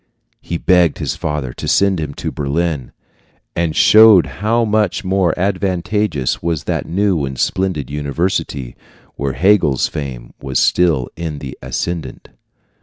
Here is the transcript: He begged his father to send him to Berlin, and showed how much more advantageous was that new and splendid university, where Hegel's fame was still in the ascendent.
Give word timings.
He 0.41 0.57
begged 0.57 0.97
his 0.97 1.15
father 1.15 1.53
to 1.53 1.67
send 1.67 1.99
him 1.99 2.15
to 2.15 2.31
Berlin, 2.31 2.91
and 3.55 3.75
showed 3.75 4.25
how 4.41 4.65
much 4.65 5.03
more 5.05 5.37
advantageous 5.37 6.41
was 6.41 6.63
that 6.63 6.87
new 6.89 7.23
and 7.23 7.37
splendid 7.37 7.91
university, 7.91 8.75
where 9.15 9.33
Hegel's 9.33 9.87
fame 9.87 10.33
was 10.41 10.57
still 10.57 11.07
in 11.15 11.37
the 11.37 11.55
ascendent. 11.61 12.29